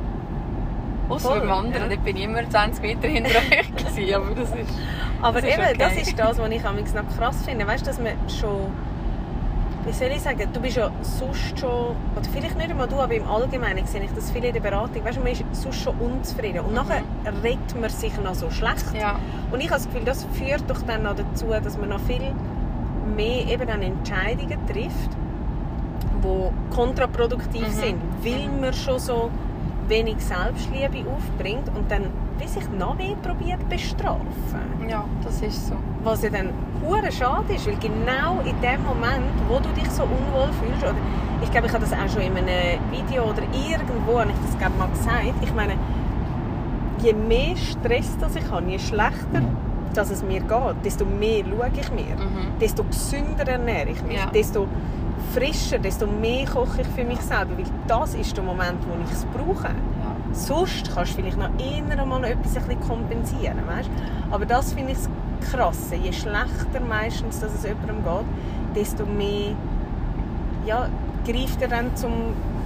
[1.09, 1.89] Außer beim anderen, ja.
[1.89, 4.79] dort bin ich immer 20 Meter hinter euch gewesen, aber das ist...
[5.23, 5.77] Aber Das ist eben, okay.
[5.79, 7.67] das ist das, was ich manchmal noch krass finde.
[7.67, 8.67] Weißt du, dass man schon.
[9.87, 10.49] Wie soll ich sagen?
[10.53, 11.71] Du bist ja sonst schon.
[12.15, 15.03] Oder vielleicht nicht einmal du, aber im Allgemeinen sehe ich das viel in der Beratung.
[15.05, 16.61] Weißt du, man ist sonst schon unzufrieden.
[16.61, 17.03] Und nachher
[17.43, 18.85] redet man sich noch so schlecht.
[18.95, 19.19] Ja,
[19.51, 22.35] Und ich habe das Gefühl, das führt doch dann noch dazu, dass man noch viel
[23.17, 25.11] mehr eben dann Entscheidungen trifft,
[26.23, 27.73] die kontraproduktiv Mhm.
[27.73, 29.31] sind, weil man schon so
[29.89, 32.03] wenig Selbstliebe aufbringt und dann
[32.39, 34.61] wie sich noch mehr probiert bestrafen.
[34.89, 35.75] ja, das ist so.
[36.05, 36.51] Was ja dann
[36.87, 40.95] hure schade ist, weil genau in dem Moment, wo du dich so unwohl fühlst, oder
[41.43, 44.59] ich glaube, ich habe das auch schon in einem Video oder irgendwo, habe ich das
[44.59, 45.75] glaube mal gesagt, ich meine,
[47.03, 49.43] je mehr Stress das ich habe, je schlechter
[49.95, 52.59] dass es mir geht, desto mehr schaue ich mir, Mhm.
[52.61, 54.27] desto gesünder ernähre ich mich, Ja.
[54.27, 54.67] desto
[55.35, 59.13] frischer, desto mehr koche ich für mich selber, weil das ist der Moment, wo ich
[59.13, 59.69] es brauche.
[59.69, 60.17] Ja.
[60.33, 63.91] Sonst kannst du vielleicht noch eher mal noch etwas ein bisschen kompensieren, weißt?
[64.31, 65.11] Aber das finde ich das
[65.51, 65.95] Krasse.
[65.97, 69.55] Je schlechter meistens dass es jemandem geht, desto mehr
[70.67, 70.89] ja,
[71.27, 72.13] greift er dann zum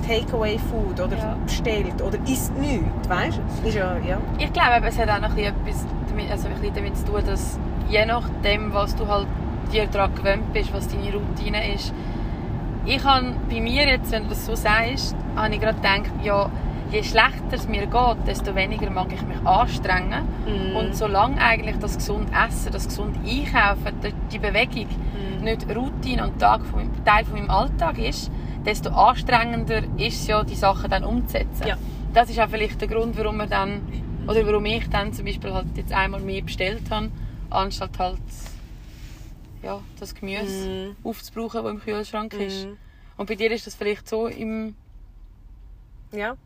[0.06, 1.36] Takeaway-Food oder Ja.
[1.44, 3.40] bestellt oder isst nichts, weißt?
[3.64, 4.18] Ist ja, ja.
[4.38, 7.04] Ich glaube, es hat auch noch ein bisschen etwas damit, also ein bisschen damit zu
[7.04, 9.26] tun, dass je nachdem, was du halt
[9.72, 11.92] dir daran gewöhnt bist, was deine Routine ist.
[12.86, 16.50] Ich habe bei mir jetzt, wenn du das so sagst, habe ich gerade gedacht, ja,
[16.90, 20.24] je schlechter es mir geht, desto weniger mag ich mich anstrengen.
[20.46, 20.76] Mhm.
[20.76, 24.86] Und solange eigentlich das gesund Essen, das gesund Einkaufen, die- die Bewegung
[25.38, 25.44] Mhm.
[25.44, 26.60] nicht Routine und Teil
[27.24, 28.30] von meinem Alltag ist,
[28.64, 31.66] desto anstrengender ist es ja, die Sachen dann umzusetzen.
[31.66, 31.76] Ja.
[32.12, 33.82] Das ist auch vielleicht der Grund, warum wir dann,
[34.26, 37.10] oder warum ich dann zum Beispiel halt jetzt einmal mehr bestellt habe,
[37.50, 38.18] anstatt halt
[39.62, 40.96] ja, das Gemüse Mhm.
[41.04, 42.66] aufzubrauchen, das im Kühlschrank ist.
[42.66, 42.76] Mhm.
[43.16, 44.74] Und bei dir ist das vielleicht so im
[46.12, 46.36] Ja.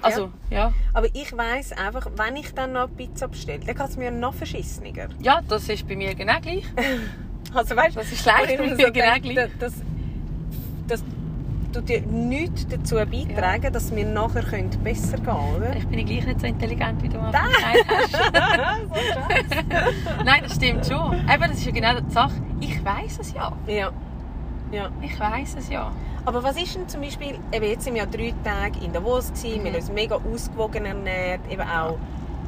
[0.00, 0.72] Also, ja.
[0.94, 4.34] Aber ich weiss einfach, wenn ich dann noch Pizza bestelle, dann geht es mir noch
[4.34, 5.08] verschissener.
[5.20, 6.64] Ja, das ist bei mir genau gleich.
[7.54, 9.50] Also weißt, Das ist leicht bei mir so genau denke, gleich.
[9.58, 9.74] Das,
[10.88, 11.04] das
[11.80, 15.76] dir nichts dazu beitragen, dass wir nachher können besser gehen können?
[15.78, 18.18] Ich bin gleich nicht so intelligent, wie du Anfang gesagt hast.
[20.24, 21.12] Nein, das stimmt schon.
[21.14, 22.32] Eben, das ist ja genau die Sache.
[22.60, 23.52] Ich weiß es ja.
[23.66, 23.90] ja.
[24.70, 24.88] ja.
[25.00, 25.90] Ich weiß es ja.
[26.24, 29.28] Aber was ist denn zum Beispiel, eben jetzt sind wir ja drei Tage in Davos
[29.32, 29.64] gewesen, Mhm.
[29.64, 31.98] wir haben uns mega ausgewogen ernährt, eben auch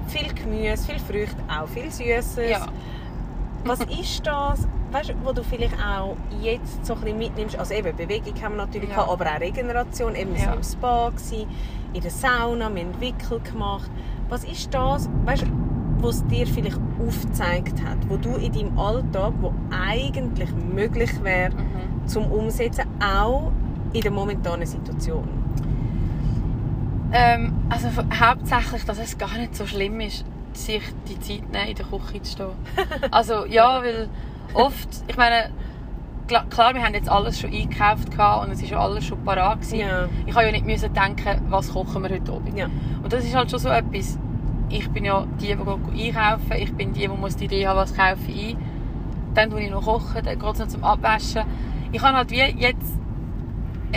[0.07, 2.37] viel Gemüse, viel Früchte, auch viel Süßes.
[2.51, 2.67] Ja.
[3.65, 7.59] Was ist das, weißt, du, wo du vielleicht auch jetzt so ein bisschen mitnimmst?
[7.59, 8.97] Also eben Bewegung haben wir natürlich Ja.
[8.97, 10.15] gehabt, aber auch Regeneration.
[10.15, 10.53] Eben, wir Ja.
[10.55, 11.47] im Spa, gewesen,
[11.93, 13.91] in der Sauna, wir haben Wickel gemacht.
[14.29, 15.47] Was ist das, weißt,
[15.99, 22.07] was dir vielleicht aufgezeigt hat, wo du in deinem Alltag, wo eigentlich möglich wäre, Mhm.
[22.09, 23.51] zum Umsetzen, auch
[23.93, 25.27] in der momentanen Situation?
[27.13, 27.89] Ähm, also
[28.21, 32.23] hauptsächlich, dass es gar nicht so schlimm ist, sich die Zeit nehmen, in der Küche
[32.23, 32.49] zu stehen.
[33.11, 34.09] Also ja, weil
[34.53, 35.51] oft, ich meine,
[36.27, 40.11] klar, wir haben jetzt alles schon eingekauft und es ist ja alles schon parat gewesen.
[40.27, 42.57] Ich habe ja nicht müssen denken, was kochen wir heute Abend.
[42.57, 42.67] Ja.
[43.03, 44.19] Und das ist halt schon so etwas.
[44.71, 46.53] Ich bin ja die, die einkaufen.
[46.57, 48.57] Ich bin die, die muss die Idee haben, was kaufe ich.
[49.35, 51.43] Dann tue ich noch kochen, dann geht es noch zum Abwaschen.
[51.93, 52.99] Ich habe halt wie jetzt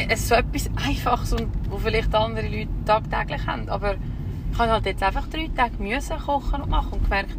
[0.09, 1.35] es ist so etwas Einfaches,
[1.69, 3.67] wo vielleicht andere Leute tagtäglich haben.
[3.69, 3.95] Aber
[4.51, 7.35] ich habe halt jetzt einfach drei Tage müssen kochen und machen und gemerkt,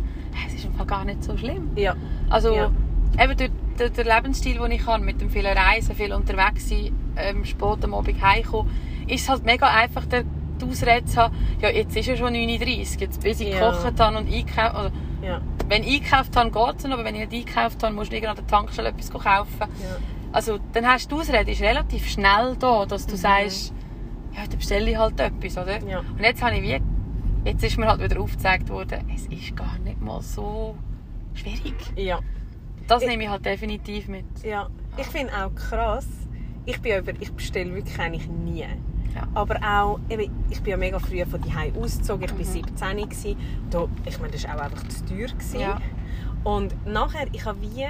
[0.46, 1.70] es ist einfach gar nicht so schlimm.
[1.76, 1.94] Ja.
[2.28, 2.70] Also Ja.
[3.18, 6.92] Eben durch, durch den Lebensstil, den ich habe, mit dem vielen Reisen, viel unterwegs sein,
[7.16, 8.70] ähm, spät am Abend heimkommen,
[9.06, 10.24] ist es halt mega einfach, der,
[10.60, 13.70] die Ausrede zu haben, ja, jetzt ist ja schon 9.30 Uhr, jetzt bis ich Ja.
[13.70, 14.90] gekocht habe und einkauft also,
[15.22, 15.40] Ja.
[15.68, 18.36] Wenn ich einkauft habe, geht es aber wenn ich nicht einkauft habe, musst du an
[18.36, 19.58] der Tankstelle etwas kaufen.
[19.60, 19.66] Ja.
[20.32, 23.18] Also, dann hast du die Ausrede, ist relativ schnell da, dass du Mhm.
[23.18, 23.74] sagst,
[24.34, 25.78] ja, dann bestelle ich halt etwas, oder?
[25.86, 25.98] Ja.
[26.00, 26.80] Und jetzt habe ich wie,
[27.44, 30.74] jetzt ist mir halt wieder aufgezeigt worden, es ist gar nicht mal so
[31.34, 31.74] schwierig.
[31.96, 32.18] ja.
[32.88, 34.24] Das nehme ich halt definitiv mit.
[34.42, 36.06] Ja, ich finde auch krass.
[36.64, 38.60] Ich bin über, ich bestelle wirklich eigentlich nie.
[39.14, 39.26] Ja.
[39.34, 42.24] Aber auch, eben, ich bin ja mega früh von die ausgezogen.
[42.24, 42.44] Ich war Mhm.
[42.44, 43.36] 17 gewesen.
[43.70, 45.60] Da, ich meine, das war auch einfach zu teuer gewesen.
[45.60, 45.80] Ja.
[46.44, 47.86] Und nachher, ich habe wie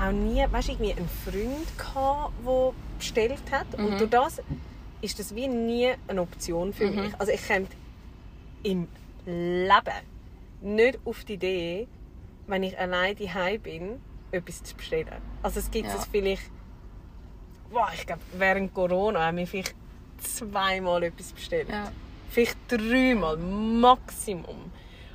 [0.00, 3.78] auch nie, weißt du, irgendwie einen Freund gehabt, der bestellt hat.
[3.78, 3.86] Mhm.
[3.86, 4.42] Und durch das
[5.00, 7.00] ist das wie nie eine Option für Mhm.
[7.00, 7.14] mich.
[7.20, 7.66] Also ich käme
[8.62, 8.88] im
[9.26, 10.02] Leben
[10.62, 11.88] nicht auf die Idee,
[12.46, 13.82] wenn ich allein daheim bin,
[14.32, 15.20] etwas zu bestellen.
[15.42, 15.94] Also es gibt Ja.
[15.96, 16.50] es vielleicht,
[17.70, 19.74] boah, ich glaube, während Corona haben wir vielleicht
[20.18, 21.68] zweimal etwas bestellt.
[21.68, 21.92] Ja.
[22.30, 24.72] Vielleicht dreimal, Maximum.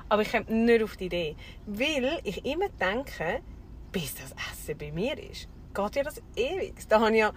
[0.10, 1.36] Aber ich komme nicht auf die Idee.
[1.66, 3.42] Weil ich immer denke,
[3.92, 6.76] bis das Essen bei mir ist, geht ja das ewig.
[6.88, 7.34] Da habe ich ja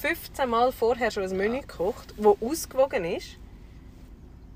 [0.00, 3.38] 15 Mal vorher schon ein Menü gekocht, das ausgewogen ist.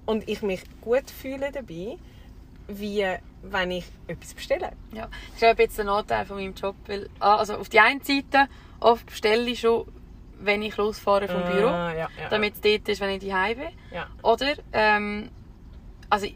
[0.06, 1.98] Und ich mich gut fühle dabei,
[2.68, 3.04] wie
[3.42, 4.72] wenn ich etwas bestelle.
[4.92, 5.08] Ja.
[5.40, 6.76] Das ist jetzt der Nachteil von meinem Job.
[6.86, 8.48] Weil, ah, also auf die einen Seite,
[8.80, 9.86] oft bestelle ich schon,
[10.40, 13.58] wenn ich losfahre vom Büro, Ah, ja, ja, damit es dort ist, wenn ich daheim
[13.58, 13.68] bin.
[13.92, 14.06] Ja.
[14.22, 15.30] Oder, ähm,
[16.10, 16.26] also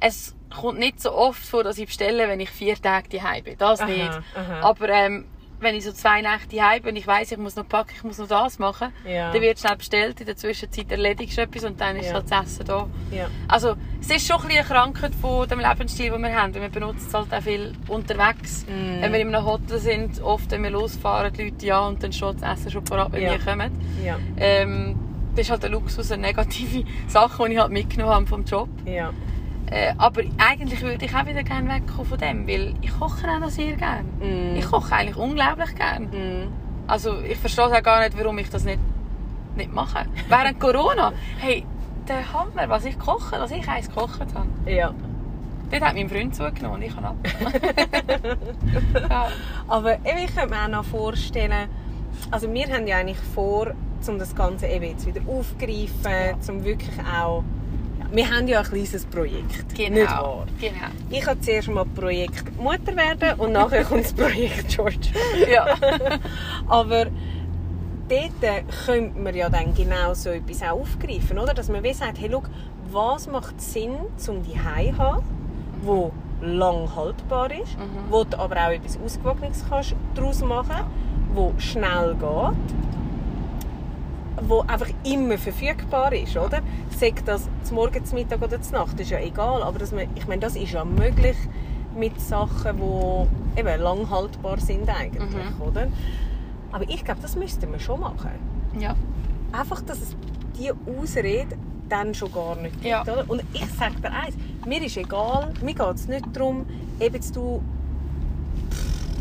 [0.00, 3.58] es kommt nicht so oft vor, dass ich bestelle, wenn ich vier Tage daheim bin.
[3.58, 4.10] Das Aha, nicht.
[4.34, 4.60] aha.
[4.60, 5.26] Aber ähm,
[5.62, 8.18] wenn ich so zwei Nächte daheim bin, ich weiß, ich muss noch packen, ich muss
[8.18, 9.32] noch das machen, Ja.
[9.32, 12.14] dann wird schnell bestellt, in der Zwischenzeit erledigst du etwas und dann ist Ja.
[12.14, 12.88] halt das Essen da.
[13.10, 13.28] Ja.
[13.48, 16.54] Also es ist schon ein bisschen eine Krankheit von dem Lebensstil, den wir haben.
[16.54, 18.66] weil Wir benutzen es halt auch viel unterwegs.
[18.66, 19.00] Mm.
[19.02, 22.12] Wenn wir in einem Hotel sind, oft wenn wir losfahren, die Leute ja und dann
[22.12, 23.30] steht das Essen schon parat, wenn Ja.
[23.32, 23.70] wir kommen.
[24.04, 24.18] Ja.
[24.38, 24.98] Ähm,
[25.34, 28.68] das ist halt ein Luxus, eine negative Sache, die ich halt mitgenommen habe vom Job.
[28.84, 29.12] Ja.
[29.72, 33.38] Äh, aber eigentlich würde ich auch wieder gerne wegkommen von dem, weil ich koche auch
[33.38, 34.04] noch sehr gerne.
[34.20, 34.56] Mm.
[34.56, 36.06] Ich koche eigentlich unglaublich gerne.
[36.06, 36.52] Mm.
[36.86, 38.80] Also ich verstehe auch gar nicht, warum ich das nicht,
[39.56, 40.04] nicht mache.
[40.28, 41.64] Während Corona, hey,
[42.06, 44.46] der Hammer, was ich koche, was ich eins gekocht habe.
[44.70, 44.92] Ja.
[45.70, 47.16] Dort hat mein Freund zugenommen und ich habe ab.
[49.08, 49.28] ja.
[49.68, 51.68] Aber ich könnte mir auch noch vorstellen,
[52.30, 53.72] also wir haben ja eigentlich vor,
[54.06, 56.52] um das Ganze eben jetzt wieder aufzugreifen, Ja.
[56.52, 57.42] um wirklich auch...
[58.12, 59.94] Wir haben ja ein kleines Projekt, Genau.
[59.94, 60.46] nicht wahr?
[60.60, 60.76] genau.
[61.10, 64.98] Ich habe zuerst mal Projekt Mutter werden und nachher kommt das Projekt George.
[65.50, 65.66] Ja.
[66.68, 67.06] Aber
[68.08, 71.54] dort könnte man ja dann genau so etwas auch aufgreifen, oder?
[71.54, 72.42] Dass man wie sagt, hey, schau,
[72.90, 73.94] was macht Sinn,
[74.28, 75.22] um die zu haben,
[75.82, 78.10] wo lang haltbar ist, Mhm.
[78.10, 80.76] wo du aber auch etwas Ausgewogenes kannst daraus machen
[81.34, 82.74] wo schnell geht,
[84.48, 86.60] wo einfach immer verfügbar ist, oder?
[86.98, 90.06] Sagt das zum Morgen, zum Mittag oder zur Nacht, ist ja egal, aber dass man,
[90.14, 91.36] ich meine, das ist ja möglich
[91.96, 95.62] mit Sachen, die eben lang haltbar sind eigentlich, Mhm.
[95.62, 95.86] oder?
[96.72, 98.30] Aber ich glaube, das müssten wir schon machen.
[98.78, 98.94] ja.
[99.54, 100.16] Einfach, dass es
[100.58, 101.56] diese Ausrede
[101.90, 102.86] dann schon gar nicht gibt.
[102.86, 103.02] Ja.
[103.02, 103.26] Oder?
[103.28, 104.34] Und ich sage dir eins,
[104.66, 106.64] mir ist egal, mir geht es nicht darum,
[106.98, 107.60] eben du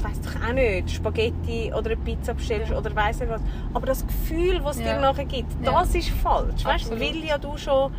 [0.03, 2.77] weiß doch auch nicht, Spaghetti oder eine Pizza bestellst Ja.
[2.77, 3.41] oder weiss nicht was.
[3.73, 4.95] Aber das Gefühl, das es Ja.
[4.95, 5.71] dir nachher gibt, Ja.
[5.81, 6.63] das ist falsch.
[6.65, 7.91] Weißt, weil ja du schon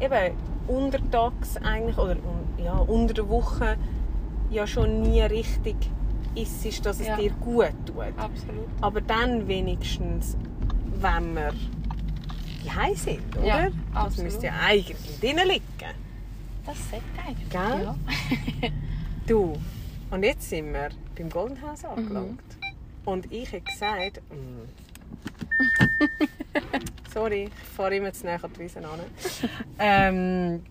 [0.00, 0.34] eben
[0.68, 2.16] untertags eigentlich, oder
[2.62, 3.76] ja, unter der Woche
[4.50, 5.76] ja schon nie richtig
[6.34, 7.96] isst, dass es dir gut tut.
[8.16, 8.66] Absolut.
[8.80, 10.36] Aber dann wenigstens,
[11.00, 11.52] wenn wir
[12.64, 13.46] die sind, oder?
[13.46, 15.62] Ja, das müsste ja eigentlich drin liegen.
[16.64, 17.50] Das sagt eigentlich.
[17.50, 17.84] Gell?
[17.84, 18.68] Ja.
[19.26, 19.54] Du,
[20.12, 21.88] und jetzt sind wir beim Golden House Mhm.
[21.88, 22.40] angelangt.
[23.04, 24.68] Und ich habe gesagt, mm.
[27.12, 29.00] sorry, ich fahre immer zu näher an die Wiese an.
[29.78, 30.62] ähm,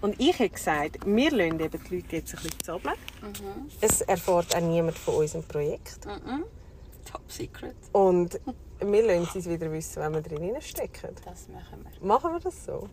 [0.00, 2.94] und ich habe gesagt, wir lassen eben die Leute jetzt ein bisschen zappeln.
[3.22, 3.70] Mhm.
[3.80, 6.00] Es erfährt auch niemand von unserem Projekt.
[6.06, 6.44] Mhm.
[7.04, 7.74] Top Secret.
[7.92, 8.40] Und
[8.80, 11.14] wir lassen es wieder wissen, wenn wir drin stecken.
[11.24, 12.06] Das machen wir.
[12.06, 12.88] Machen wir das so?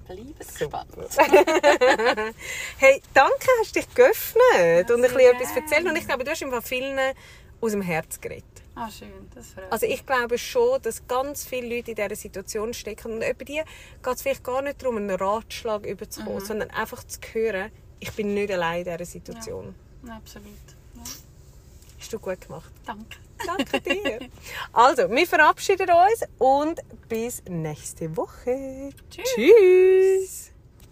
[0.58, 0.86] Super.
[0.96, 1.18] gespannt.
[2.78, 5.86] Hey, danke, hast dich geöffnet und ein bisschen etwas erzählt.
[5.86, 6.98] Und ich glaube, du hast im Fall vielen
[7.60, 8.46] aus dem Herz geredet.
[8.76, 9.12] Ah, schön.
[9.36, 13.14] Das freut Also ich glaube schon, dass ganz viele Leute in dieser Situation stecken.
[13.14, 13.62] Und über die
[14.02, 16.46] geht es vielleicht gar nicht darum, einen Ratschlag überzukommen, Mhm.
[16.46, 19.76] sondern einfach zu hören, ich bin nicht allein in dieser Situation.
[20.02, 20.12] mich.
[20.12, 20.48] Absolut.
[22.02, 22.72] Hast du gut gemacht.
[22.84, 23.18] Danke.
[23.46, 24.30] Danke dir.
[24.74, 28.90] also, wir verabschieden uns und bis nächste Woche.
[29.12, 29.30] Tschüss.
[29.36, 30.52] Tschüss.